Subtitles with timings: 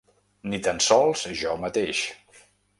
[0.53, 2.05] Ni tan sols jo mateix.